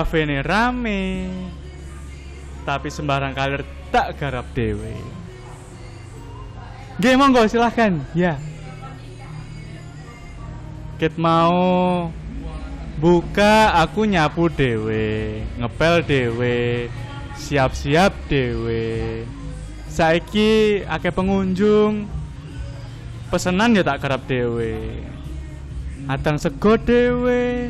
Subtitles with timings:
[0.00, 1.28] Kafe ini rame
[2.64, 3.60] tapi sembarang kalir
[3.92, 4.96] tak garap dewe.
[6.96, 8.00] Nggih monggo silahkan.
[8.16, 8.40] Ya.
[10.96, 12.08] Kit mau
[12.96, 16.88] buka aku nyapu dewe, ngepel dewe,
[17.36, 19.28] siap-siap dewe.
[19.84, 22.08] Saiki akeh pengunjung.
[23.28, 24.96] Pesenan ya tak garap dewe.
[26.08, 27.68] Adang sego dewe.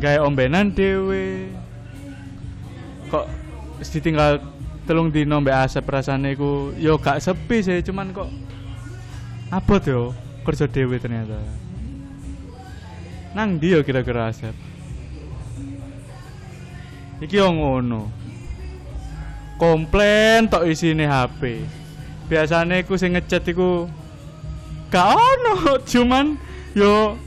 [0.00, 1.50] Gawe ombenan dewe.
[3.10, 3.24] Kok
[3.84, 4.42] ditinggal
[4.84, 6.36] telung dino mbak Asep rasane
[6.80, 8.28] yo gak sepi sih cuman kok
[9.48, 11.40] abot yo kerja dewe ternyata.
[13.34, 14.54] Nang dia kira-kira Asep?
[17.22, 18.10] Iki yo ngono.
[19.54, 21.62] Komplain tok isine HP
[22.24, 23.84] biasane iku sing ngechat iku
[24.88, 26.26] gak ono cuman
[26.72, 27.20] yo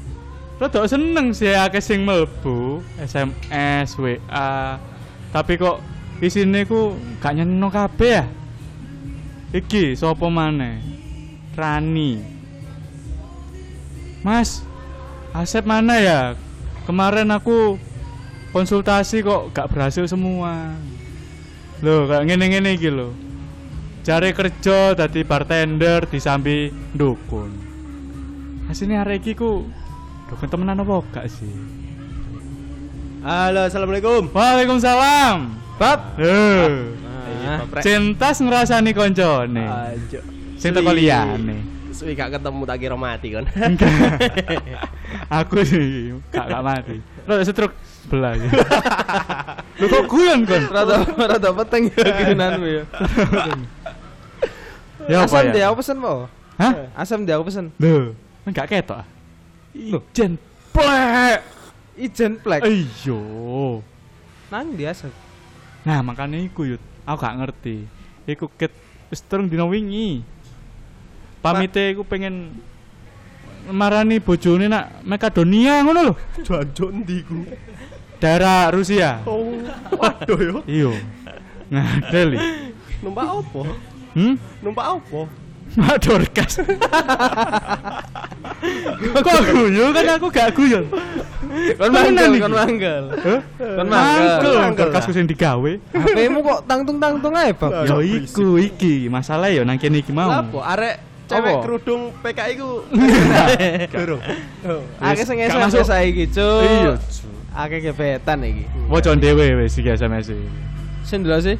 [0.58, 4.82] rada seneng sih akeh sing mlebu SMS WA
[5.30, 5.82] tapi kok
[6.18, 8.26] isine ku gak nyeneno kabeh ya?
[9.54, 10.82] Iki sapa maneh?
[11.54, 12.20] Rani.
[14.26, 14.66] Mas
[15.38, 16.22] Asep mana ya?
[16.90, 17.78] Kemarin aku
[18.50, 20.74] konsultasi kok gak berhasil semua.
[21.86, 23.14] Loh, kayak ngene-ngene lho.
[24.02, 27.54] Cari kerja dadi bartender disambi dukun.
[28.72, 29.68] Asline arek ku
[30.28, 31.52] dukun temenan apa gak sih?
[33.24, 34.32] Halo, assalamualaikum.
[34.32, 35.52] Waalaikumsalam.
[35.78, 36.00] Bab.
[36.18, 37.84] Rek.
[37.84, 39.66] cintas ngrasani koncone.
[39.68, 40.20] Ajo.
[40.60, 41.64] Sing teko liyane.
[41.92, 43.46] Suwi gak ketemu tak kira mati kon.
[45.42, 46.96] Aku sih gak gak mati.
[47.26, 47.74] Lo setruk
[48.06, 48.50] sebelah ya.
[49.82, 50.64] Lu kok guyon kon?
[50.70, 52.84] Rada rada peteng ya kinanmu ya.
[55.08, 55.66] Ya apa Asam dia ya?
[55.72, 56.14] aku pesen po.
[56.60, 56.74] Hah?
[56.94, 57.72] Asam dia aku pesen.
[57.80, 58.12] Lho,
[58.44, 59.17] enggak ketok.
[59.78, 60.02] Loh.
[60.10, 60.42] Ijen
[60.74, 61.42] plek.
[61.98, 62.62] Ijen plek.
[62.66, 63.22] Iyo.
[64.50, 65.14] Nang dia asam.
[65.86, 66.82] Nah, makanya iku yut.
[67.06, 67.86] Aku gak ngerti.
[68.28, 68.74] Iku ket
[69.08, 70.26] wis terung dina wingi.
[71.40, 72.58] Pamite iku pengen
[73.72, 76.14] marani bojone nak Makedonia ngono lho.
[76.44, 77.46] Jancuk ndi ku?
[78.18, 79.22] Daerah Rusia.
[79.30, 79.54] Oh,
[79.94, 80.56] waduh yo.
[80.66, 80.92] Iyo.
[81.70, 82.40] Ngadeli.
[83.06, 83.62] Numpak opo?
[84.18, 84.36] Hmm?
[84.66, 85.30] Numpak opo?
[85.78, 86.54] Mak Dorcas.
[89.14, 90.90] Kok guyon kan aku gak guyon.
[91.78, 93.04] Kon mangkel, kon mangkel.
[93.14, 93.40] Hah?
[93.62, 94.54] Kon Mangkel mangkel.
[94.58, 95.14] Mangkel Dorcas lah.
[95.14, 95.72] sing digawe.
[95.94, 100.34] HP-mu kok tangtung-tangtung ae, Yo Cok, iku iki masalah yo nang kene iki mau.
[100.34, 100.98] Lapo arek
[101.30, 101.62] cewek Apa?
[101.62, 102.72] kerudung PKI ku.
[103.94, 104.22] Durung.
[104.66, 104.82] Oh.
[104.98, 106.62] Akeh sing SMS saiki, Cuk.
[106.66, 106.94] Iya.
[107.54, 108.66] Akeh gebetan iki.
[108.90, 110.34] Waca dhewe wis iki SMS.
[111.06, 111.58] Sing sih.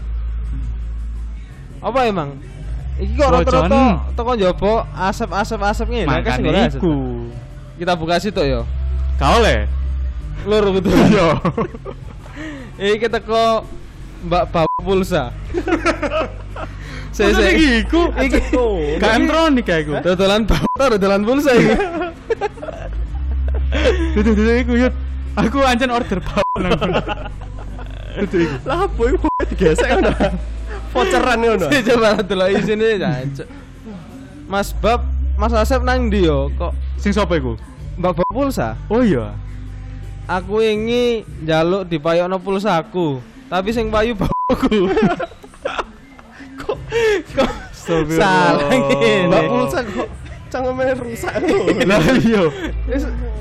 [1.86, 2.57] Apa emang?
[2.98, 3.82] Iki kok rata-rata
[4.18, 4.72] teko njaba
[5.10, 6.10] asap-asap-asap ngene.
[6.10, 6.80] Akeh sing Makane asap.
[6.82, 6.94] iku.
[7.78, 8.62] Kita buka situ yo.
[9.22, 9.70] Gak oleh.
[10.50, 10.90] Lur kudu.
[11.14, 11.28] Yo.
[12.78, 13.62] Iki teko
[14.26, 15.30] Mbak Bapak Pulsa.
[17.18, 18.14] Saya Saya iki iku.
[18.14, 18.38] iki
[19.02, 19.94] elektronik ya iku.
[20.06, 21.74] dodolan bapak dodolan pulsa iki.
[24.14, 24.94] Dudu dudu iku yut.
[25.34, 26.78] Aku ancen order bau nang.
[28.22, 28.56] Dudu iku.
[28.70, 30.14] Lah apa iku digesek ngono.
[30.94, 31.68] Voucheran ngono.
[31.88, 33.48] Coba delok isine jancuk.
[34.48, 35.04] Mas Bab,
[35.36, 36.48] Mas Asep nang ndi yo?
[36.56, 37.60] Kok Sing sapa iku?
[37.98, 38.78] Mbak Bapak Pulsa?
[38.90, 39.34] Oh iya.
[40.28, 44.92] Aku ingin njaluk dipayokno pulsaku, tapi sing payu bapakku.
[46.60, 46.78] kok
[47.32, 47.52] kok
[48.04, 49.32] salah ngene.
[49.32, 50.10] Mbak pulsa kok
[50.52, 51.72] cangkeme rusak ngono.
[51.90, 52.44] Lah iya.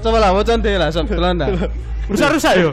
[0.03, 1.51] Coba lah wacan dhewe lah sob Belanda.
[2.07, 2.71] Rusak-rusak yo.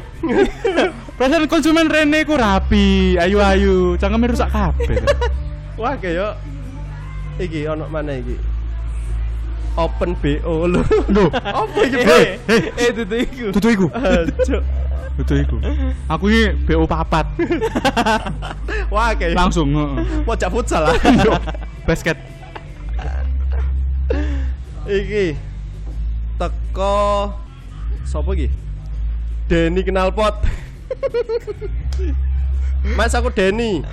[1.23, 4.99] Perasaan konsumen Rene ku rapi, ayu-ayu, cangkeme rusak kabeh.
[5.79, 6.35] Wah kayak
[7.39, 8.35] iki ono mana iki?
[9.79, 10.83] Open BO lho.
[11.07, 11.31] Loh,
[11.63, 12.03] Apa iki?
[12.03, 13.45] Hei, hei, Eh dudu iku.
[13.55, 13.85] dudu iku.
[15.23, 15.55] Dudu iku.
[16.11, 17.23] Aku ini BO papat.
[18.91, 20.27] Wah kayak Langsung, heeh.
[20.27, 20.95] pojok futsal lah.
[21.87, 22.19] Basket.
[24.91, 25.39] iki
[26.35, 27.31] teko
[28.03, 28.51] sapa iki?
[29.47, 30.62] Denny Knalpot.
[32.97, 33.83] Mas aku Denny.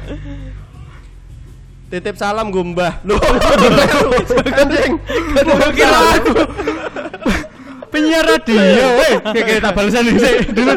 [1.90, 3.02] Titip salam gombah.
[3.02, 3.18] Loh,
[4.62, 4.94] anjing.
[5.34, 6.32] Aku
[7.90, 9.14] penyiar radio, weh.
[9.34, 10.06] Kayak kayak tak balesan.
[10.54, 10.74] Dulu.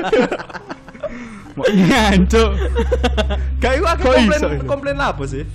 [1.53, 2.49] Mau nyancuk.
[3.61, 5.45] Gak iku aku komplain komplain apa sih?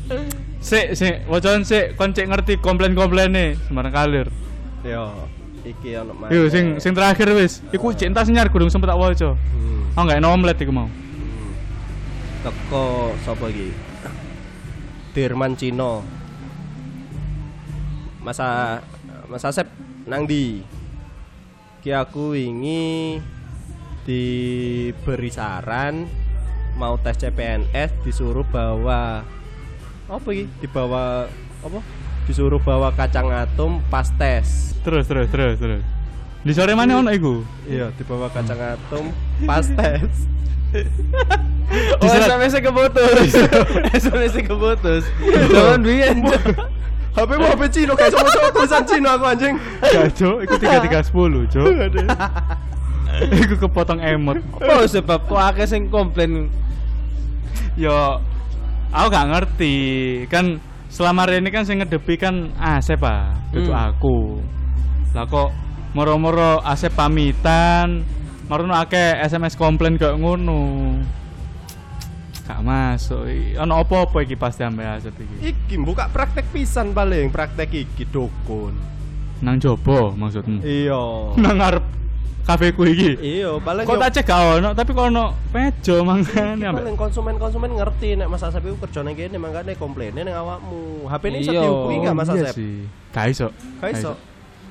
[0.63, 4.27] Sik, sik, wacan sik, kon cek ngerti komplain-komplaine sembarang kalir.
[4.87, 5.11] Yo,
[5.69, 6.33] iki ono mana?
[6.33, 9.37] Yo sing sing terakhir wis, iku cek entas nyar gurung sempet tak waca.
[9.37, 9.93] Hmm.
[9.97, 10.89] Oh enggak enak omelet iku mau.
[12.39, 13.75] teko sapa iki
[15.15, 16.07] Dirman Cino
[18.23, 18.79] masa
[19.27, 19.67] masa Asep
[20.07, 20.63] nang di
[21.83, 23.19] ki aku wingi
[24.07, 26.09] diberi saran
[26.79, 29.27] mau tes CPNS disuruh bawa
[30.09, 30.49] apa iki?
[30.65, 31.29] Dibawa
[31.61, 31.79] apa?
[32.29, 34.77] Disuruh bawa kacang atom pas tes.
[34.85, 35.83] Terus terus terus terus.
[36.45, 37.41] Di sore mana ono iku?
[37.65, 39.11] Iya, dibawa kacang atom
[39.49, 40.13] pas tes.
[41.69, 43.29] Oh, SMS -nya keputus.
[44.01, 45.05] SMS -nya keputus.
[45.53, 46.25] Jangan biyen.
[47.13, 49.55] HP mu HP Cino guys, sama tulisan Cino aku anjing.
[49.83, 50.37] Gak, Cuk.
[50.49, 51.67] Iku 3310, Cuk.
[53.45, 54.39] Iku kepotong emot.
[54.63, 56.49] Apa sebab kok akeh sing komplain
[57.75, 58.23] Yo
[58.95, 59.77] aku gak ngerti.
[60.31, 63.55] Kan selama ini kan sing ngedepi kan Asep, Pak.
[63.55, 63.87] Itu Hmm.
[63.93, 64.19] aku.
[65.15, 65.51] Lah kok
[65.93, 68.05] moro-moro Asep pamitan,
[68.49, 70.97] marono akeh SMS komplain kayak ngono.
[72.49, 73.29] Gak masuk.
[73.61, 75.53] Ono apa-apa iki pasti ambe Asep iki.
[75.53, 78.73] Iki buka praktek pisan paling, praktek iki dukun.
[79.45, 80.65] Nang jobo maksudmu?
[80.65, 81.05] Iya.
[81.45, 81.85] Nang ngarep
[82.49, 83.11] kafeku iki.
[83.21, 86.81] Iya, paling Kok tak cek gak ono, tapi kok ono pejo mangane Iki ambek.
[86.81, 91.05] paling konsumen-konsumen ngerti nek Mas Asep iku kerjane kene mangkane komplainnya ning awakmu.
[91.05, 91.61] HP ini iso Iya.
[91.63, 92.55] dihubungi gak Mas iya Asep?
[92.57, 92.75] sih.
[93.13, 93.49] Gak iso.
[93.79, 94.13] Gak iso.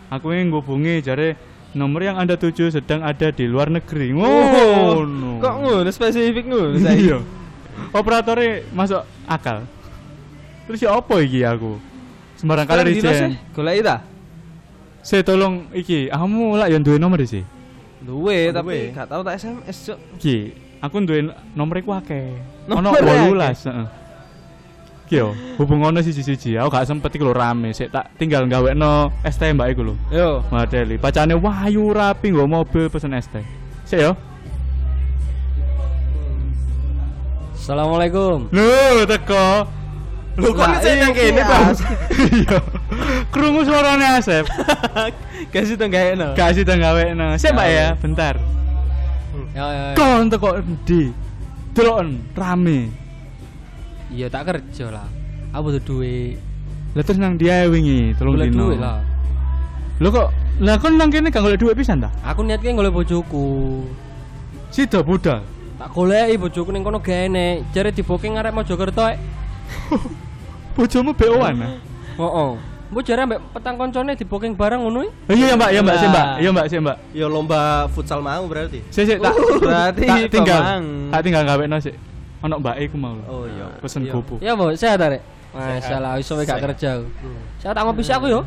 [0.09, 1.38] Aku ingin ngubungi jare
[1.71, 4.09] nomor yang Anda tuju sedang ada di luar negeri.
[4.12, 5.38] Oh, Ngono.
[5.38, 6.97] Kok ngono spesifik ngono saya.
[6.97, 7.18] Iya.
[7.91, 9.62] Operatornya masuk akal.
[10.65, 11.77] Terus ya apa iki aku?
[12.35, 13.38] Sembarang kali resign.
[13.51, 14.01] Golek ta?
[15.00, 17.45] Saya tolong iki, kamu lah yang duwe nomor sih.
[17.98, 18.96] Duwe Oh, tapi duwe.
[18.96, 19.98] gak tau tak SMS, Cuk.
[20.22, 20.38] Iki,
[20.86, 21.20] aku duwe
[21.58, 22.38] nomor iku akeh.
[22.70, 23.88] Ono Nomornya 18, heeh.
[25.08, 29.08] Iki yo, hubung ono siji-siji, aku gak sempet iku lho rame, sik tak tinggal gawekno
[29.24, 29.96] teh mbak iku lho.
[30.12, 30.44] Yo.
[30.52, 33.42] Madeli, pacane wahyu rapi nggo mobil pesen es teh.
[33.88, 34.12] Sik yo.
[37.58, 38.48] Assalamualaikum.
[38.52, 39.68] Lho, teko.
[40.38, 41.66] Lho kok ngecek nang iki kene, Bang?
[41.74, 41.80] As.
[42.30, 42.57] Iya.
[43.34, 44.45] Krungu suarane Asep.
[45.54, 46.38] Kasih tenggakno.
[46.38, 47.34] Kasih teng gawekno.
[47.42, 48.36] Sik Mbak ya, bentar.
[49.57, 49.95] Ya, ya, ya.
[49.98, 51.10] Kon teko endi?
[51.74, 52.94] Deloken rame.
[54.13, 55.10] Iya tak kerja lah.
[55.57, 56.38] Aku butuh duit.
[56.94, 58.69] Lah terus nang dia wingi, tolong dino.
[58.69, 59.01] duit lah.
[59.98, 60.30] Lho kok
[60.62, 62.13] lah kon nang kene gak golek duit pisan ta?
[62.22, 63.81] Aku niatnya golek bojoku.
[64.69, 65.42] Sida budal.
[65.81, 67.66] Tak goleki bojoku ning kono gak enek.
[67.74, 69.18] Jare di booking arek Mojokerto ek.
[70.77, 71.56] Bojomu BO-an.
[72.18, 72.51] Heeh.
[72.88, 75.12] Mbok jare ambek petang koncone di booking bareng ngono iki.
[75.27, 76.25] Oh, Iya ya Mbak, ya Mbak, sih Mbak.
[76.39, 76.97] Iya Mbak, sih Mbak.
[77.12, 77.59] Ya lomba
[77.91, 78.79] futsal mau berarti.
[78.88, 80.62] Sik sik tak berarti tak tinggal.
[81.12, 81.95] Tak tinggal gawekno sik.
[82.39, 83.18] Ono Mbak iku mau.
[83.27, 83.68] Oh iya.
[83.83, 84.13] Pesen Iya.
[84.15, 84.39] bubuk.
[84.39, 85.19] Ya, Mbok, sehat arek.
[85.51, 87.07] Masalah iso wae gak kerja aku.
[87.59, 88.41] Saya tak ngopi sih aku yo.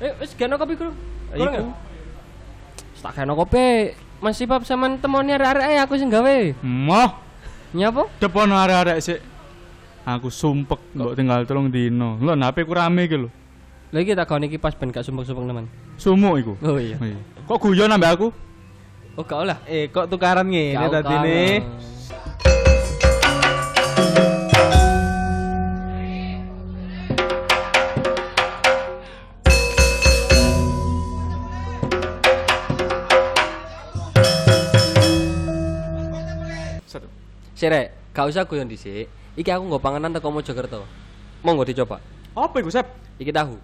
[0.00, 0.88] Eh, wis geno kopi ku.
[1.30, 1.62] Kurang Iku.
[1.62, 1.72] ya?
[2.98, 3.94] Tak geno kopi.
[4.18, 6.36] Masih pap sama temoni arek-arek aku sing gawe.
[6.58, 7.10] Moh,
[7.70, 8.08] Nyapa?
[8.18, 9.20] depono arek-arek sik.
[10.06, 12.14] Aku sumpek mbok tinggal tolong dino.
[12.22, 13.26] Lho, HP ku rame iki lho.
[13.90, 15.66] Lagi tak kau iki pas ben gak sumpek-sumpek teman.
[15.98, 16.54] Sumuk iku.
[16.62, 16.94] Oh iya.
[17.02, 17.18] Iya.
[17.42, 18.30] Kok guyon ambek aku?
[19.18, 19.58] Oh gak olah.
[19.66, 21.58] Eh, kok tukaran ngene tadi nih?
[36.86, 37.10] Satu.
[37.58, 39.12] Sirek, gak usah guyon dhisik.
[39.36, 40.88] Iki aku nggo panganan teko Mojokerto.
[41.44, 42.00] Monggo dicoba.
[42.32, 42.88] Apa iku, Sep?
[43.20, 43.60] Iki tahu.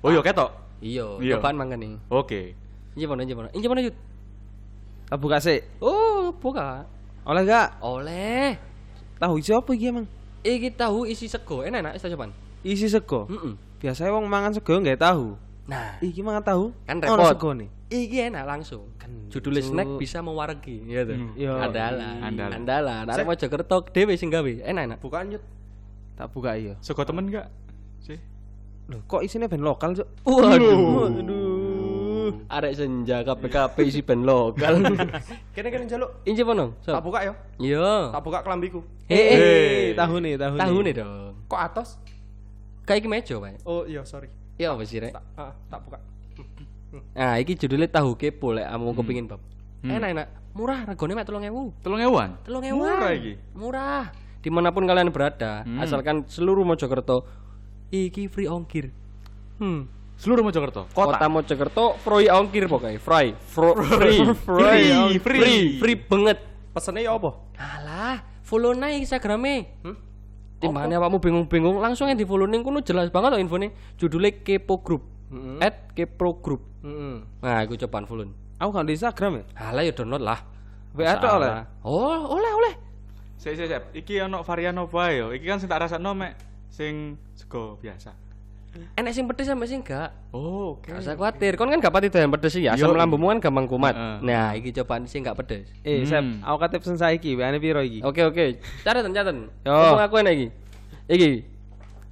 [0.00, 0.54] Oh iya ketok.
[0.78, 1.34] Iya, Iya.
[1.36, 1.98] cobaan mangan nih.
[2.06, 2.54] Oke.
[2.94, 3.48] Injek mana, injek mana?
[3.50, 3.96] Injek mana, Yud?
[5.06, 5.58] Tak buka sih.
[5.82, 6.86] Oh, buka.
[7.26, 7.82] Oleh gak?
[7.82, 8.54] Oleh.
[9.18, 10.06] Tahu isi apa iki emang?
[10.46, 11.66] Iki tahu isi sego.
[11.66, 12.30] Enak enak ista cobaan.
[12.62, 13.26] Isi sego.
[13.26, 13.54] Heeh.
[13.82, 15.34] Biasanya wong mangan sego nggak tahu.
[15.66, 16.64] Nah, Iki mangan tahu.
[16.86, 17.30] Kan Ono repot.
[17.34, 17.68] sego nih.
[17.90, 18.90] Iki enak langsung.
[19.30, 21.16] Judulnya snack bisa mewaregi, ya tuh.
[21.18, 21.32] Hmm.
[21.38, 21.54] Yo.
[21.54, 22.18] Andalan.
[22.22, 22.56] Andalan.
[22.62, 23.04] Andalan.
[23.10, 24.52] Arek Mojokerto dhewe sing gawe.
[24.66, 24.98] Enak enak.
[24.98, 25.44] Bukan yut.
[26.16, 26.74] Tak buka iya.
[26.80, 27.52] Sego temen gak?
[28.00, 28.16] Sih.
[28.88, 30.08] Loh, kok isinya band lokal, Cuk?
[30.24, 31.10] Waduh.
[31.12, 32.30] Aduh.
[32.50, 34.82] Arek senja KPKP isi band lokal.
[35.54, 36.10] Kene kene njaluk.
[36.24, 36.72] Injek mana?
[36.82, 37.32] Tak buka ya.
[37.60, 38.14] Iya.
[38.14, 38.80] Tak buka kelambiku.
[39.06, 39.38] Eh, eh.
[39.38, 40.62] Eh, tahu nih, tahu nih.
[40.66, 41.32] Tahu nih dong.
[41.46, 41.88] Kok atas?
[42.86, 43.62] Kayak iki meja, Pak.
[43.66, 44.30] Oh iya, sorry.
[44.56, 45.12] Ya apa sih, Rek?
[45.12, 45.98] Tak ah, tak buka.
[47.12, 49.40] Nah, iki judulnya tahu kepo lek kamu kepengin, Bab.
[49.82, 49.92] Hmm.
[49.92, 50.26] Enak enak.
[50.52, 51.72] Murah, regane mek 3000.
[51.84, 52.30] Telung ewan.
[52.42, 52.72] 3000.
[52.72, 53.32] Murah iki.
[53.52, 54.04] Murah.
[54.40, 55.80] Di mana pun kalian berada, Hmm.
[55.80, 57.26] asalkan seluruh Mojokerto
[57.90, 58.90] iki free ongkir.
[59.58, 59.90] Hmm.
[60.16, 60.88] Seluruh Mojokerto.
[60.90, 62.96] Kota, Mojokerto free ongkir pokoknya.
[62.96, 63.36] Free.
[63.36, 64.24] Fro- free.
[64.32, 65.18] Free, free.
[65.20, 65.64] Free.
[65.76, 66.38] Free banget.
[66.72, 67.30] Pesennya ya apa?
[67.56, 69.64] Alah, follow naik Instagramnya.
[69.80, 69.96] Hmm?
[70.56, 73.68] Timbangane awakmu bingung-bingung, langsung yang di follow ning kono jelas banget kok infonya.
[73.96, 75.04] Judulnya Kepo Group.
[75.32, 75.58] Heeh.
[75.62, 76.62] At Kepro Group.
[76.82, 77.22] Heeh.
[77.42, 78.28] Nah, aku cobaan follow.
[78.56, 79.44] Aku kan di Instagram ya.
[79.68, 80.40] Alah ya download lah.
[80.96, 81.50] WA tok oleh.
[81.84, 82.74] Oh, oleh oleh.
[83.36, 83.82] Sik sik sik.
[83.92, 85.28] Iki ono varian apa yo?
[85.36, 86.38] Iki kan sing tak rasakno mek
[86.72, 88.16] sing sego biasa.
[88.76, 90.12] enek sing pedes sampe sing gak.
[90.36, 90.92] Oh, oke.
[90.92, 92.76] Gak usah khawatir, kon kan gak pati doyan pedes ya.
[92.76, 93.08] Yo, Asam iya.
[93.08, 93.96] lambungmu kan gampang kumat.
[93.96, 94.16] Heeh.
[94.20, 95.64] Nah, iki cobaan sing gak pedes.
[95.80, 96.08] Eh, Hmm.
[96.08, 98.04] Sep, aku kate pesen saiki, weane piro iki?
[98.04, 98.60] Oke oke.
[98.84, 99.32] Catat catat.
[99.64, 99.72] Yo.
[99.72, 100.48] Ngomong aku enak iki.
[101.08, 101.30] Iki.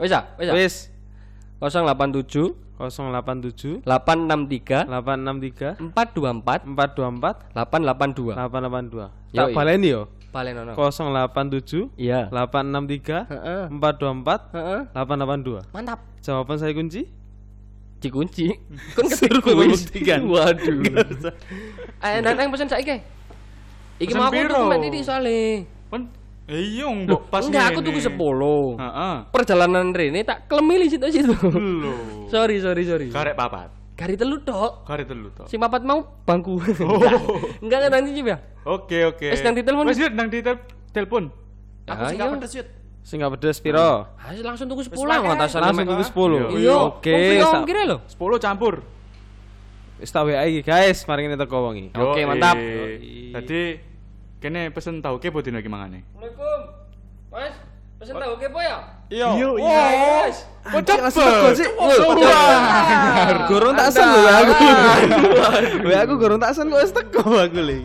[0.00, 0.54] Wis ah, wis ah.
[0.56, 0.75] Wis
[1.61, 8.35] 087 087 863 863 424 424 882.
[8.35, 9.11] 882.
[9.31, 9.38] Yoi.
[9.38, 10.02] Tak baleni yo.
[10.35, 10.73] Paling ono.
[10.75, 12.26] 087 Iya.
[12.35, 13.62] 863 Heeh.
[13.71, 14.81] 424 Heeh.
[14.90, 15.62] 882.
[15.71, 15.99] Mantap.
[16.19, 17.07] Jawaban saya kunci?
[18.02, 18.50] Dikunci.
[18.99, 19.71] Kon Suruh ketik kuis.
[19.71, 20.21] membuktikan.
[20.35, 20.76] Waduh.
[22.02, 22.99] Ayo nang pesen saiki.
[24.02, 25.64] Iki mau aku mek iki soalé.
[26.44, 27.88] Eh iya mbok pas Enggak, aku ngene.
[27.88, 28.76] tuku 10.
[28.76, 29.14] Heeh.
[29.32, 31.32] Perjalanan rene tak klemili situ-situ.
[31.40, 31.92] Lho.
[32.32, 33.08] sorry, sorry, sorry.
[33.08, 33.72] Karek papat.
[33.94, 34.84] Kari telu tok.
[34.84, 35.48] Karek telu tok.
[35.48, 36.60] Si papat mau bangku.
[36.84, 37.00] Oh.
[37.64, 38.36] Enggak enggak nanti Cip, ya.
[38.62, 39.26] Oke, oke.
[39.30, 39.84] Wes, nang ditelepon.
[39.88, 40.68] Wes, yuk, nang ditelepon.
[40.92, 41.24] telepon.
[41.84, 42.22] Aku Ah, sih iya.
[42.22, 42.68] gak pedes yut.
[43.00, 44.08] Sing gak pedes piro?
[44.18, 45.24] Ayo langsung tuku 10 pakai.
[45.26, 46.60] ngatasan Langsung tuku 10.
[46.60, 47.98] Iya, Oke, Oke, sa- kira lho.
[48.04, 48.74] 10 campur.
[49.96, 51.04] Wis tak WA iki, guys.
[51.04, 51.88] Mari kita teko wong iki.
[51.94, 52.56] Oke, mantap.
[53.32, 53.60] Tadi
[54.44, 56.04] kene pesen tahu ke bodino iki mangane.
[56.12, 56.60] Assalamualaikum.
[57.32, 57.56] Mas,
[57.96, 58.76] pesen tahu kepo ya?
[59.08, 59.28] Iya.
[59.56, 60.44] Yes.
[60.68, 61.12] Kok cepet?
[61.56, 61.68] sih.
[61.80, 63.48] Wah.
[63.48, 64.52] Gurung tak sen lho aku.
[65.88, 67.80] WA aku gurung tak sen kok wis teko aku lho.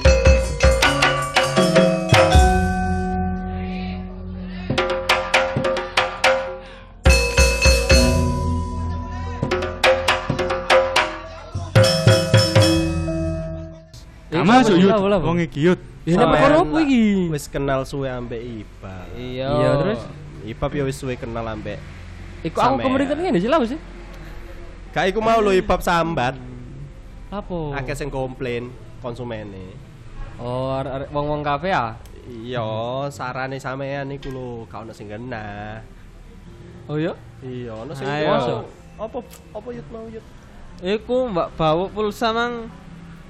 [14.50, 14.92] Masuk yut.
[14.98, 15.18] Bola.
[15.22, 15.80] Wong iki yut.
[16.08, 17.30] Ya nek perkara apa iki?
[17.30, 19.08] Wis kenal suwe ambek Ibab.
[19.14, 19.50] Iya.
[19.54, 20.02] Iya, terus?
[20.50, 21.78] Ibab ya wis suwe kenal ambek.
[22.42, 23.80] Iku aku kemeritan ngene sih lah sih.
[24.96, 26.34] Gak iku mau lo Ibab sambat.
[27.30, 27.78] Apa?
[27.78, 28.74] Akeh sing komplain
[29.06, 29.78] konsumene.
[30.42, 30.82] Oh,
[31.14, 32.00] wong-wong kafe ah.
[32.30, 35.82] Iya, sarane sampean iku lho, gak ono sing kena.
[36.90, 37.14] Oh iya?
[37.42, 38.30] Iya, ono sing Ayo.
[38.34, 38.62] Masuk.
[39.00, 39.18] Apa
[39.56, 40.26] apa yut mau yut?
[40.80, 42.72] Iku Mbak bawa pulsa mang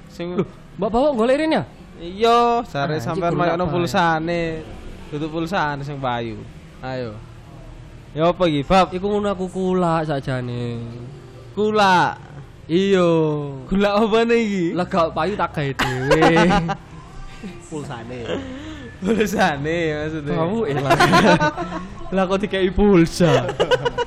[0.06, 0.38] sing
[0.80, 1.62] Mbak bawa golekin ya?
[2.00, 3.68] Iya, sare Anjing, sampean ya?
[3.68, 4.64] pulsane.
[5.12, 6.40] Tutup pulsane sing payu.
[6.80, 7.20] Ayo.
[8.16, 8.88] Ya apa iki, Bab?
[8.88, 10.80] Iku ngono aku kulak sakjane.
[11.52, 12.16] Kula.
[12.64, 13.12] Iya.
[13.68, 14.64] Gula apa nih iki?
[14.72, 16.32] Lah gak payu tak gawe dhewe.
[17.68, 18.20] Pulsane.
[19.04, 20.32] Pulsane maksudnya.
[20.32, 20.92] Kamu elah.
[22.16, 23.52] Lah kok dikai pulsa.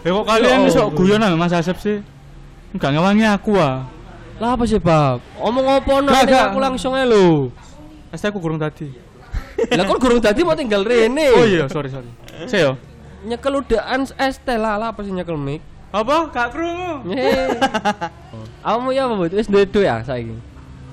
[0.01, 2.01] Ya kok kalian iso guyon nang Mas Asep sih?
[2.73, 3.85] Enggak ngewangi aku ah.
[4.41, 5.21] Lah apa sih, Bab?
[5.37, 5.65] Omong
[6.09, 6.53] nek gak.
[6.53, 7.53] aku langsung ae lho.
[8.09, 8.89] Pasti aku kurang tadi.
[9.77, 11.29] Lah kon gurung dadi mau tinggal rene.
[11.33, 12.09] Oh iya, sorry sorry.
[12.49, 12.77] Saya
[13.23, 15.63] Nyekel udaan ST lah, lah apa sih nyekel mic?
[15.95, 16.27] Apa?
[16.27, 17.07] Gak krungu.
[18.65, 19.31] Kamu ya apa, Bud?
[19.31, 20.35] Wis duwe duwe ya saiki.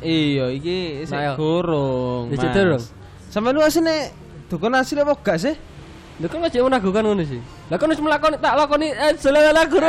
[0.00, 1.32] Iya, iki sik Nah, ayo.
[1.36, 2.30] gurung.
[2.30, 2.56] Dicek Mas.
[2.56, 2.84] durung?
[3.30, 4.14] Sampeyan lu asine
[4.46, 5.54] dukun asli apa gak sih?
[6.20, 7.40] Lha kan aja meragukan ngono sih.
[7.72, 9.88] Lah kan wis melakoni tak lakoni eh selala guru.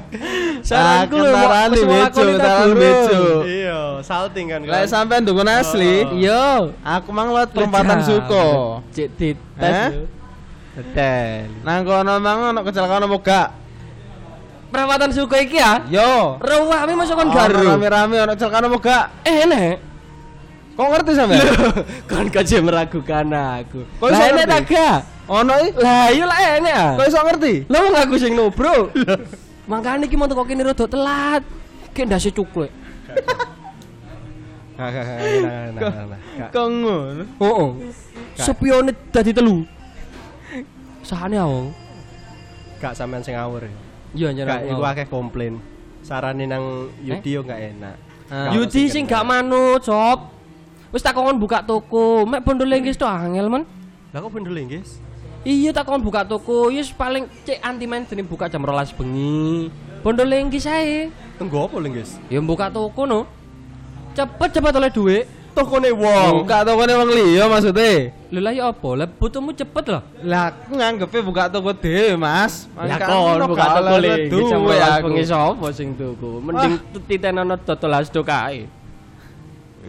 [0.68, 2.80] Saranku lho bejo, melakoni tak kendaraan guru.
[2.80, 3.22] bejo.
[3.44, 4.60] Iya, salting kan.
[4.64, 6.72] Lah sampean dukun asli, Iya.
[6.80, 8.80] aku mang lewat perempatan suko.
[8.96, 9.36] Cek tit.
[9.60, 10.08] Eh?
[10.72, 11.52] Betel.
[11.68, 13.48] Nang kono mang ono kecelakaan apa gak?
[14.72, 15.84] Perawatan suku iki ya.
[15.92, 16.40] Yo.
[16.40, 17.76] Rawami masuk kon Ono garu.
[17.76, 19.04] Rame-rame ono kecelakaan apa gak?
[19.28, 19.91] Eh enek.
[20.72, 21.44] Kok ngerti sampean?
[22.08, 23.84] Kon kaje meragukan aku.
[24.00, 24.48] Kok Lah iso ngerti?
[24.48, 24.98] tak gak?
[25.28, 25.68] Ono i?
[25.76, 26.92] Lah iya lah enek ah.
[26.96, 27.54] Kok iso ngerti?
[27.68, 28.88] Lah wong aku sing no, Bro.
[29.68, 31.42] Makane iki mau teko kene rada telat.
[31.92, 32.72] Ki ndase cuklek.
[34.72, 36.48] Gak gak gak gak gak gak.
[36.56, 37.24] Kok ngono?
[37.28, 37.68] Heeh.
[38.40, 39.68] Sepione dadi telu.
[41.04, 41.68] Sahane awong.
[42.80, 43.68] Gak sampean sing ngawur.
[43.68, 43.72] ya.
[44.16, 44.44] Iya anjir.
[44.48, 45.60] Gak iku akeh komplain.
[46.00, 47.94] Sarane nang Yudi yo gak enak.
[48.56, 50.32] Yudi sing gak manut, Sob.
[50.92, 53.64] Wis tak kon buka toko, mek bondo lenggis to angel men.
[54.12, 55.00] Lah kok bener guys?
[55.42, 59.72] Iya tak kon buka toko, yes paling cek anti maintenance buka jam 12 bengi.
[60.04, 61.08] Bondo lenggis ae.
[61.40, 62.20] Tunggu apa lho guys?
[62.28, 63.24] Ya buka toko no.
[64.12, 65.24] Cepet cepet oleh duit.
[65.52, 66.48] Tokone Oh, wong.
[66.48, 68.08] gak tau kene wong liya maksudnya.
[68.32, 68.88] Lha lah ya apa?
[68.96, 70.00] Lah butuhmu cepet lah.
[70.24, 72.64] Lah aku nganggepe buka toko dhewe, Mas.
[72.88, 75.04] Ya Kan kon buka toko oleh lenggis jam duwe 12 aku.
[75.08, 76.30] bengi sapa sing tuku.
[76.40, 76.72] Mending
[77.04, 78.64] titenono dodol asdo kae.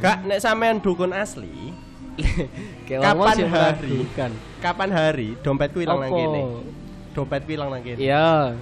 [0.01, 1.69] Gak nek sampean dukun asli,
[2.89, 4.05] Kapan hari?
[4.61, 6.41] kapan hari dompetku ilang nang kene.
[7.13, 7.99] Dompetku ilang nang kene.
[8.01, 8.57] Iya.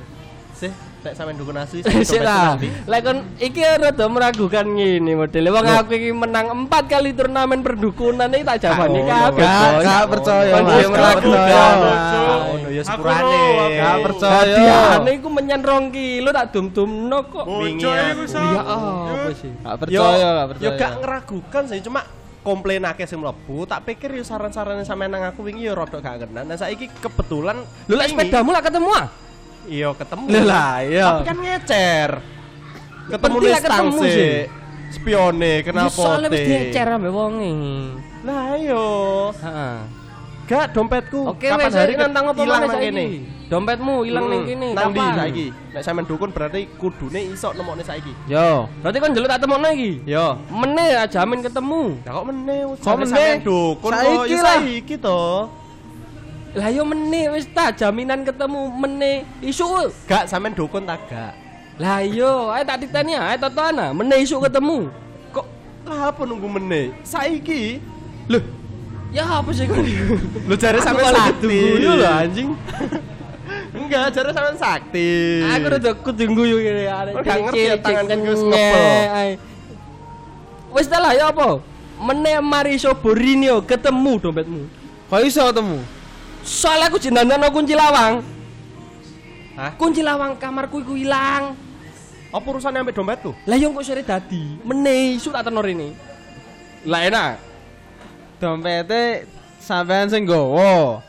[0.56, 0.72] Sih,
[1.02, 2.70] nek sampean dukun asli Sik ndi?
[2.86, 5.50] Lah kon iki rada meragukan ngene modele.
[5.50, 9.42] Wong aku iki menang 4 kali turnamen perdukunan iki tak jawani Oh, kabeh.
[9.42, 9.82] Gak, Bos.
[9.82, 11.76] gak percaya, Kon Gak meragukan.
[11.82, 12.34] percaya.
[12.48, 13.44] Ono ya sepurane.
[13.74, 14.34] Gak percaya.
[14.38, 17.44] Hadiahane iku menyen 2 kilo tak dum-dumno kok.
[17.44, 17.66] Aku.
[17.66, 19.52] iku Ya apa sih?
[19.58, 20.64] Gak percaya, gak percaya.
[20.64, 22.02] yo gak ngeragukan sih, cuma
[22.42, 26.26] komplain akeh sing mlebu, tak pikir yo saran-saran sampean nang aku wingi yo rada gak
[26.26, 26.42] kena.
[26.42, 29.06] Nah saiki kebetulan Lho lek sepedamu lah ketemu ah.
[29.70, 30.26] Iya ketemu.
[30.46, 31.06] Lah, iya.
[31.06, 32.10] Tapi kan ngecer.
[33.12, 34.34] Ketemu nih ketemu sih.
[34.92, 35.88] Spione kenapa?
[35.88, 37.54] Ya, Soalnya wis diecer ambek wonge.
[38.28, 38.86] Lah ayo.
[39.40, 39.76] Heeh.
[40.52, 41.32] Gak dompetku.
[41.32, 43.24] Oke Kapan hari nantang apa mana saiki?
[43.48, 44.68] Dompetmu hilang ning Hmm, kene.
[44.76, 45.48] Nang ndi saiki?
[45.72, 48.12] Nek sampean dukun berarti kudune iso nemokne saiki.
[48.28, 48.68] Yo.
[48.84, 50.04] Berarti kan jeluk tak temokno iki.
[50.04, 50.40] Yo.
[50.52, 52.04] Meneh ya jamin ketemu.
[52.04, 52.60] Lah kok meneh?
[52.68, 55.24] Kok sampean dukun Saiki ya saiki to.
[56.52, 59.88] Lah yo meneh wis ta jaminan ketemu meneh isu.
[60.04, 61.32] Gak sampean dukun tak gak.
[61.80, 64.92] Lah yo, ayo tak titeni ae totoana, meneh isu ketemu.
[65.32, 65.48] Kok
[65.88, 66.92] lah apa nunggu meneh?
[67.08, 67.80] Saiki.
[68.28, 68.44] Loh,
[69.16, 69.80] ya apa sih kon?
[70.44, 71.48] Lu jare sampean sakti.
[71.56, 72.50] guyu lho anjing.
[73.80, 75.10] Enggak, jare sampean sakti.
[75.48, 77.14] Aku udah kudu guyu ngene arek.
[77.16, 79.28] Kok gak ngerti ya, tanganku iki wis ngepel.
[80.76, 81.64] Wis ta lah ya apa?
[81.96, 84.68] Meneh mari iso Borinio ketemu dompetmu.
[85.08, 86.01] Kok iso ketemu?
[86.42, 88.26] Soalnya aku jenengan kunci lawang.
[89.56, 89.72] Hah?
[89.78, 91.54] Kunci lawang kamarku iku ilang.
[92.32, 93.36] Apa urusannya ambek dompetku?
[93.44, 94.56] Lah yo kok sore dadi.
[94.64, 95.92] Meneh isu tak tenor ini.
[96.88, 97.34] Lah enak.
[98.40, 99.28] Dompete
[99.60, 101.04] sampean sing nggowo.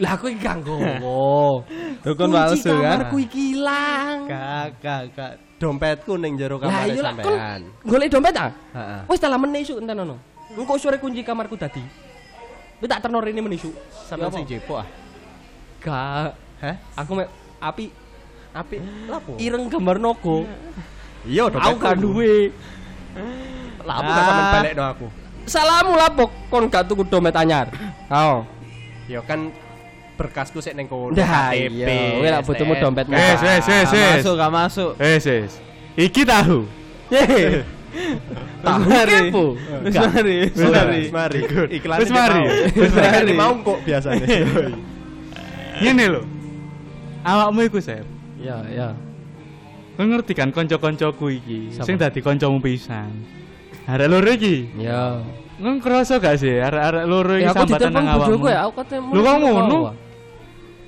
[0.00, 1.64] Lah aku iki gak nggowo.
[2.04, 3.00] Dukun palsu kan.
[3.00, 4.28] kamarku iki ilang.
[4.28, 5.32] Gak, gak, gak.
[5.60, 7.60] Dompetku ning jero Lah kamar iya lah kon sampean.
[7.84, 8.50] golek dompet ah?
[8.76, 9.00] Heeh.
[9.08, 10.16] Wis tak lah meneh isu enten ono.
[10.52, 11.80] Engko sore kunci kamarku dadi.
[12.80, 13.70] Wis tak tenor ini meneh isu.
[13.92, 14.36] Sampean Ya apa?
[14.36, 14.86] sing jepo ah.
[15.78, 16.32] Gak.
[16.60, 16.76] Hah?
[16.96, 17.92] Aku mek api
[18.50, 19.38] Api lapo?
[19.38, 20.42] ireng gambar nogo.
[21.22, 22.50] Iya, Aku gak duwe.
[23.80, 24.52] Lapo gak sampean Ah.
[24.56, 25.06] balekno aku.
[25.44, 27.70] Salamu lapok kon gak tuku dompet anyar.
[28.08, 28.42] Oh.
[29.06, 29.52] Ya kan
[30.16, 31.12] berkasku sik ning kono.
[31.12, 32.82] KTP, iya, kowe lak butuhmu STN.
[32.82, 33.88] dompet Wes, wes, wes.
[34.20, 34.92] masuk, gak masuk.
[34.96, 35.52] Wes, wes.
[35.96, 36.68] Iki tahu.
[38.60, 39.12] Tahu mari.
[39.28, 39.44] kepo.
[39.82, 41.00] Wis mari, wis Wis mari.
[41.10, 41.40] mari.
[41.74, 42.42] Iklan Wis mari.
[42.70, 43.10] Wis mari.
[43.10, 43.32] mari.
[43.34, 44.26] Mau kok biasanya.
[45.82, 46.22] Ngene lho.
[47.20, 48.04] Awakmu iku, Sep.
[48.40, 48.88] Ya, ya.
[49.96, 53.12] Kowe ngerti kan kanca-kancaku iki sing dadi kancamu pisan.
[53.84, 54.70] Arek loro iki.
[54.80, 55.20] Ya.
[55.60, 58.24] Ngono kerasa gak sih arek-arek loro iki Ya aku sambatan ditelepon nang awakmu?
[58.32, 58.88] bojoku ya, aku kok
[59.36, 59.78] ngono?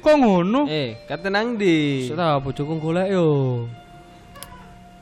[0.00, 0.60] Kok ngono?
[0.64, 2.08] Eh, kate nang ndi?
[2.08, 3.26] Sudah bojoku golek yo.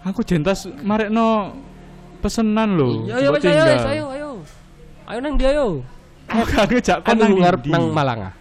[0.03, 1.55] Aku jentas marekno
[2.21, 3.09] pesenan lho.
[3.09, 4.31] Ya ya mbok wis ayo, wis, ayo, ayo.
[5.09, 5.83] Ayo nang dia yo.
[6.31, 7.73] Aku gak ngejak kon nang ngarep ndi.
[7.75, 8.33] nang Malang ah.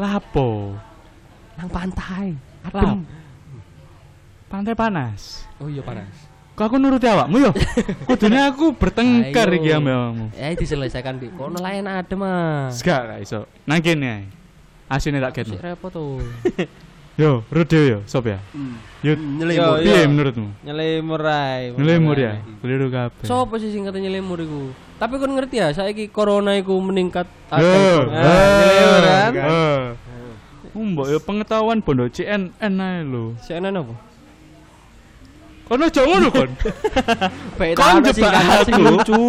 [0.00, 0.72] Lapo?
[1.60, 2.32] Nang pantai.
[2.64, 3.04] Adem.
[4.48, 5.44] Pantai panas.
[5.60, 6.14] Oh iya panas.
[6.54, 7.50] Kok aku nuruti awakmu yo?
[8.08, 9.58] Kudune aku bertengkar Ayo.
[9.58, 10.26] iki ambek awakmu.
[10.38, 12.70] Eh diselesaikan di kono lain adem ah.
[12.70, 13.50] Gak gak iso.
[13.66, 14.24] Nang kene ae.
[14.86, 15.58] Asine tak ketmu.
[15.58, 16.22] repot tuh.
[17.14, 18.42] Yo, Rude yo, sop ya.
[19.06, 19.78] Yo, Yo, Nyelimur.
[19.78, 19.86] yo.
[19.86, 20.48] piye menurutmu?
[20.66, 21.70] Nyelimur ae.
[21.78, 22.42] Ngelimur ya?
[22.58, 23.22] Keliru kabeh.
[23.22, 24.74] Sopo sih sing katanya lemur iku?
[24.98, 27.54] Tapi kon ngerti ya, saiki corona iku meningkat Yo.
[27.54, 27.98] akeh.
[28.10, 29.32] Ah, ngelimur kan?
[30.74, 32.50] Mbok yo pengetahuan bondo CNN
[32.82, 33.38] ae lho.
[33.46, 33.94] CNN apa?
[35.70, 36.50] Kono aja ngono kon.
[37.78, 38.72] Kon jebak aku.
[38.82, 39.22] lucu.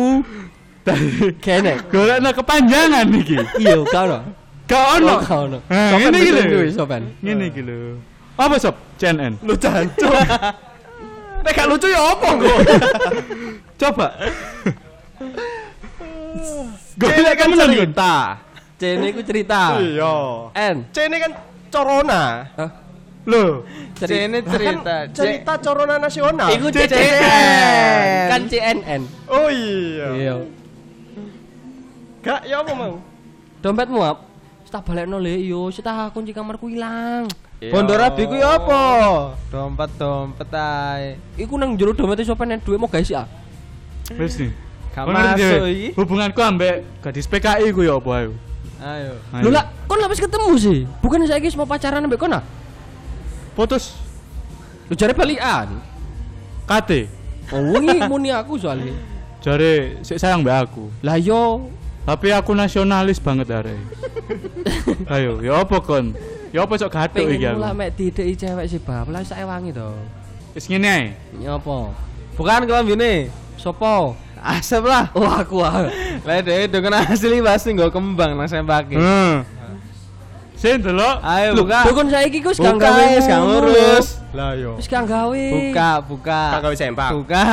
[1.39, 1.73] Kene.
[1.93, 3.37] Golekno kepanjangan iki.
[3.61, 4.19] Iya, karo.
[4.65, 5.15] Gak ono.
[5.21, 5.57] Karo.
[5.69, 6.73] Eh, Sopan ngene iki betul lho.
[6.73, 7.01] sopan.
[7.21, 7.79] Ngene iki lho.
[8.35, 8.75] Apa sob?
[8.97, 9.33] CNN.
[9.45, 10.11] Lu jancuk.
[11.45, 12.59] Nek gak lucu ya apa kok?
[13.81, 14.07] Coba.
[16.99, 18.13] Golek kan cerita.
[18.75, 19.79] Cene iku cerita.
[19.79, 20.15] Iya.
[20.51, 20.75] N.
[20.91, 21.31] C ini kan
[21.71, 22.23] corona.
[22.57, 22.71] Hah?
[23.25, 23.65] Loh,
[23.97, 25.09] Ini cerita.
[25.09, 26.49] Kan cerita corona nasional.
[26.51, 28.27] Iku CNN.
[28.29, 29.01] Kan CNN.
[29.29, 30.07] Oh iya.
[30.13, 30.35] Iya.
[32.21, 32.97] Gak ya apa mau?
[33.61, 34.17] Dompetmu ap.
[34.75, 37.31] Tak balekno le yo, tak kunci kamarku ilang.
[37.71, 38.83] Bondo rabi ku ya apa?
[39.47, 41.15] Dompet dompet ae.
[41.39, 43.23] Iku nang jero dompet sopan nek duwe mau guys ya.
[44.19, 44.51] wis nih.
[44.91, 45.89] Gak Kon ngerti masuk dhewe, iki.
[45.95, 48.35] Hubunganku ambek gadis PKI ku ya apa ayo?
[48.83, 49.15] Ayo.
[49.47, 50.83] Lho lah, kon lapis ketemu sih.
[50.99, 52.43] Bukan saiki semua pacaran ambek kon ah.
[53.55, 53.95] putus
[54.91, 55.71] Lu jare balikan.
[56.67, 56.91] KT.
[57.55, 58.91] Oh, wengi muni aku soalnya.
[59.39, 60.91] Jare sik sayang mbak aku.
[60.99, 61.71] Lah yo,
[62.05, 63.73] Tapi aku nasionalis banget are.
[65.13, 66.13] Ayo, ya apa kon?
[66.53, 67.57] Ya apa sok gathuk iki aku?
[67.57, 69.09] mulai mek dideki cewek sih, Bab.
[69.09, 69.89] Lah sak wangi to.
[70.53, 71.05] Wis ngene ae.
[71.41, 71.91] Ya apa?
[72.37, 73.33] Bukan kelambine.
[73.57, 74.13] Sopo?
[74.37, 75.09] Asep lah.
[75.17, 75.89] Oh, aku ah.
[76.29, 78.93] Lah dhewe dengan asli pasti nggo kembang nang sempake.
[78.93, 79.41] Heeh.
[80.53, 81.25] Sing delok.
[81.25, 81.89] Ayo buka.
[81.89, 84.07] dukun saiki ku wis gak Buka, gawe wis gak ngurus.
[84.37, 84.77] Lah yo.
[84.77, 85.45] Wis gak gawe.
[85.49, 86.41] Buka, buka.
[86.53, 87.09] Kak gawe sempak.
[87.17, 87.45] Buka.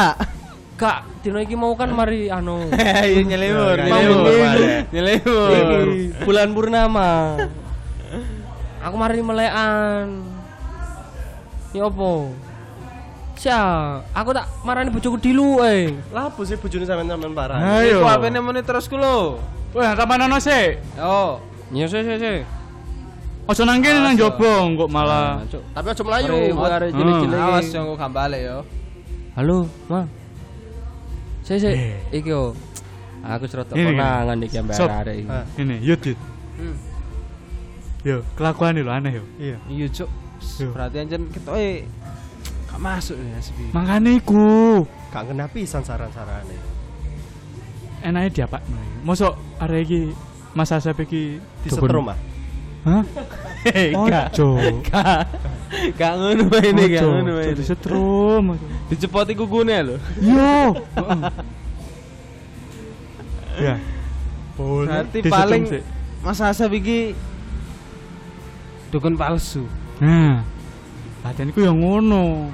[0.73, 2.67] Kak, dino iki mau kan mari anu.
[3.07, 4.25] Iya nyelimur, Ya, nyelimur.
[4.27, 4.59] nyelimur,
[4.91, 5.49] Nyelimur.
[5.87, 7.11] Iki bulan purnama.
[8.83, 10.27] Aku mari melekan.
[11.73, 12.11] Ya apa?
[13.39, 13.63] Sia,
[14.15, 15.95] aku tak marani bojoku dilu eh.
[16.15, 17.59] Lah sih bojone sampean-sampean parah?
[17.83, 17.99] Ayo.
[18.03, 19.39] Iku apene muni terus ku lho.
[19.73, 20.79] Wah, kapan ono sik?
[21.01, 21.41] Oh.
[21.73, 22.39] Ya sih sih sih.
[23.49, 24.15] Ojo nang kene nang
[24.79, 25.43] kok malah.
[25.51, 25.63] Cuk.
[25.75, 26.33] Tapi aja melayu.
[26.55, 26.99] Arek Hmm.
[27.03, 27.39] cilik-cilik.
[27.41, 28.59] Awas yang kok gambale yo.
[29.35, 30.05] Halo, Ma.
[31.43, 31.99] Sik sik, Eh.
[32.15, 32.55] iki yo.
[33.23, 35.31] Aku serot konangan iki ambek arek iki.
[35.31, 35.45] Ah.
[35.55, 36.19] Ini, yut yut.
[36.59, 36.77] Hmm.
[38.03, 39.25] Yo, kelakuan lo aneh yo.
[39.39, 39.57] Iya.
[39.71, 40.11] Iya, Cuk.
[40.59, 40.75] Yo.
[40.75, 41.87] Berarti anjen ketoke
[42.67, 43.71] gak masuk ya sepi.
[43.71, 44.83] Makane iku.
[45.15, 46.59] Gak kena pisan saran-sarane.
[48.03, 48.59] Enake diapa?
[49.07, 50.01] Mosok arek iki
[50.59, 52.19] Mas Asep iki Di dukun- setrum ah.
[52.83, 53.03] Hah?
[54.03, 54.49] Ojo.
[55.97, 57.47] Gak ngono wae ini, gak ngono wae.
[57.49, 58.45] ojo disetrum.
[58.93, 59.97] Dicepoti kukune lho.
[60.21, 60.77] Yo.
[63.57, 63.75] Ya.
[64.59, 65.63] Berarti paling.
[66.23, 67.17] Mas Asep iki
[68.93, 69.65] dukun palsu.
[69.99, 70.45] Nah.
[71.23, 72.51] Latihan iku yang ngono.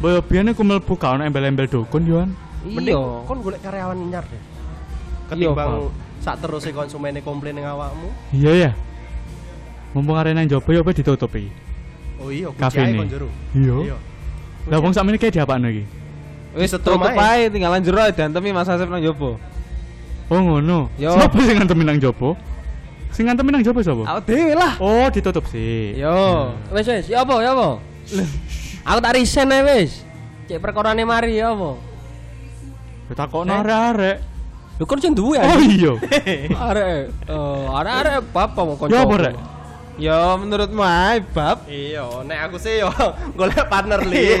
[0.00, 2.24] Boyo biyen aku mlebu gak ono embel-embel dukun yo.
[2.60, 3.24] Iya.
[3.24, 4.36] kon golek karyawan nyar deh.
[5.32, 5.88] Iya, Ketimbang
[6.20, 8.08] sak terus konsumennya komplain ning awakmu.
[8.30, 8.70] Iya ya.
[9.90, 11.50] Mumpung arena nang jopo yo apa ditutup iki.
[12.20, 13.02] Oh iya, Kafe ini.
[13.10, 13.26] jero.
[13.56, 13.96] Iya.
[14.70, 15.84] Lah wong sakmene kayak diapakno iki?
[16.54, 17.50] Wis tutup ae.
[17.50, 19.40] tinggalan jero ae diantemi Mas Asep nang jopo.
[20.30, 20.86] Oh ngono.
[20.94, 22.38] Sopo sing ngantemi nang jopo?
[23.10, 24.06] Sing ngantemi nang jopo sapa?
[24.06, 24.78] Awak dhewe lah.
[24.78, 25.98] Oh, ditutup sih.
[25.98, 26.54] Yo.
[26.70, 27.82] Wis wis, ya apa ya apa?
[28.86, 30.06] Aku tak resign ae wis.
[30.46, 31.74] Cek perkorane mari ya apa?
[33.10, 34.18] Ya takokno arek-arek.
[34.78, 35.92] Lho kon sing duwe Oh iya.
[36.72, 38.94] Arek, eh arek-arek apa mau kanca?
[38.94, 39.34] Ya apa rek?
[40.00, 42.88] Yo menurutmu ae bab Iya, nek aku sih yo
[43.38, 44.40] golek partner li.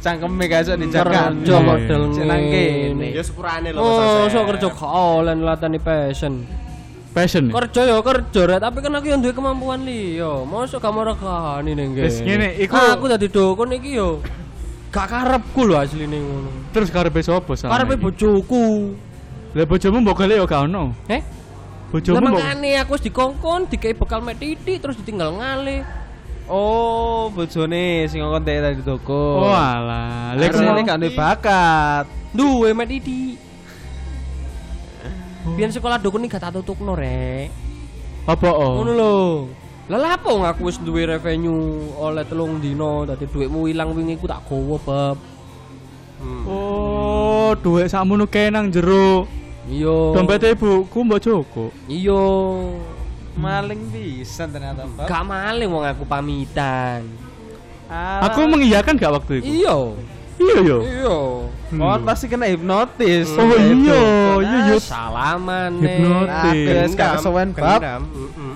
[0.00, 1.28] cangkeme gak iso dijaga.
[1.28, 1.60] Kerja Iya.
[1.60, 2.64] model nang kene.
[2.94, 3.06] ngene.
[3.12, 4.48] Ya sepurane lho Oh, Mas so Asep.
[4.48, 6.34] kerja gak oleh latani passion.
[7.10, 7.50] Passion.
[7.50, 10.46] Kerja ya kerja rek, tapi kan aku yang duwe kemampuan liya.
[10.46, 12.06] Mosok gak merekani ning kene.
[12.06, 14.22] Wis ngene, iku- aku dadi dukun iki yo
[14.88, 16.50] gak karepku lho asline ngono.
[16.70, 17.52] Terus karepe sapa?
[17.52, 18.94] Karepe bojoku.
[19.50, 20.94] Lah bojomu mbok golek yo gak ono.
[21.10, 21.20] Eh?
[21.90, 25.82] Bojomu makane aku wis dikongkon, dikei bekal mek titik terus ditinggal ngalih.
[26.46, 29.42] Oh, bojone sing ngongkon teh tadi toko.
[29.42, 30.38] Oh alah.
[30.38, 32.04] Lek ini mau gak duwe bakat.
[32.30, 33.38] Duwe mek titik.
[35.58, 37.50] Biyen sekolah dukun iki gak tak tutupno rek.
[38.28, 38.78] apa oh?
[38.78, 39.18] Ngono lho.
[39.90, 44.30] Lah lha apa aku wis duwe revenue oleh telung dino dadi duitmu ilang wingi ku
[44.30, 45.18] tak gowo bab.
[46.22, 46.44] Hmm.
[46.46, 49.39] Oh, duit sakmono kae nang jero.
[49.70, 49.98] Iya.
[50.18, 51.64] Dompet ibuku mbok Joko.
[51.86, 52.26] Iya.
[53.38, 55.06] Maling bisa ternyata, Bab.
[55.06, 57.06] Gak maling wong aku pamitan.
[57.86, 58.26] Alah.
[58.26, 59.62] Aku mengiyakan gak waktu itu?
[59.62, 59.76] Iya.
[60.40, 60.78] Iya yo.
[60.82, 61.18] Iya.
[61.78, 63.30] Oh, pasti kena hipnotis.
[63.38, 64.00] Oh iya,
[64.42, 64.76] iya yo.
[64.82, 66.90] Salaman Hipnotis.
[66.90, 67.80] Aku gak kesuwen, Bab.
[68.02, 68.54] Mm-mm.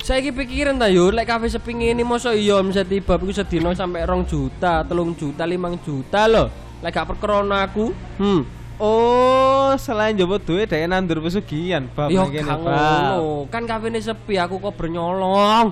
[0.00, 4.08] Saiki pikiran ta yo lek kafe sepi ngene mosok iya bisa tiba iku sedina sampai
[4.08, 6.48] rong juta, telung juta, limang juta lho.
[6.80, 8.59] Lek gak perkara aku, hmm.
[8.80, 12.08] Oh, selain jowo duit dhek nandur pesugihan, Bab.
[12.08, 13.44] Yo kene, ngono.
[13.52, 15.68] Kan kafene sepi aku kok bernyolong.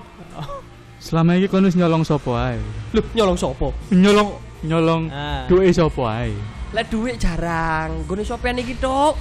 [1.00, 2.60] Selama ini kon wis nyolong sapa ae?
[3.16, 3.72] Nyolong sopo?
[3.88, 4.28] Nyolong
[4.60, 5.48] nyolong Ah.
[5.48, 6.36] duit sapa ae?
[6.76, 9.16] Lek duit jarang, gone sopean iki tok.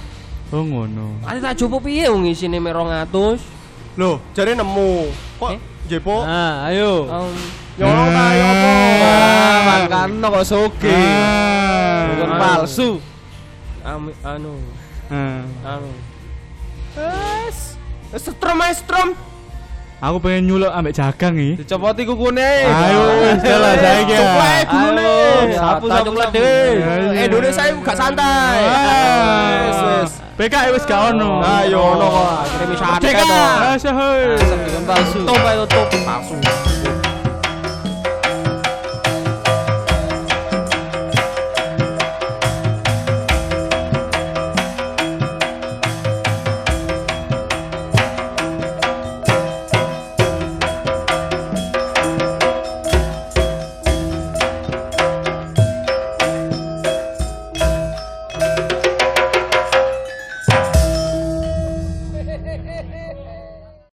[0.52, 1.24] Oh ngono.
[1.24, 3.40] Ate tak jopo piye wong isine mek 200?
[3.96, 5.08] Loh, jare nemu.
[5.40, 5.60] Kok Eh?
[5.88, 6.28] jepo?
[6.28, 7.08] Ah, ayo.
[7.08, 7.32] Um,
[7.78, 8.70] Nyolong ta ya apa?
[9.06, 10.92] Ah, makan kok soge.
[10.92, 12.26] Ah.
[12.26, 12.36] Ah.
[12.36, 12.98] palsu.
[13.88, 14.52] Anu,
[15.08, 15.40] Ah.
[15.64, 15.88] anu.
[18.12, 19.16] Wes strom ae strom.
[19.98, 21.58] Aku pengen nyuluk ambek jagang iki.
[21.64, 22.50] Dicopoti kukune.
[22.70, 24.14] Ayo wis lah saiki.
[24.70, 25.02] gulune.
[25.02, 26.70] Ayo, Sapu sapu, coklat deh.
[26.78, 27.08] Ayo.
[27.18, 28.60] Indonesia iku gak santai.
[28.62, 29.50] Ah.
[29.66, 30.12] Wes wes.
[30.38, 31.42] PKI wis gak ono.
[31.42, 32.30] Ayo Ono kok.
[32.78, 34.38] Ah, sehoi.
[34.38, 35.18] Asam dukun palsu.
[35.26, 36.67] Tutup ae tutup palsu.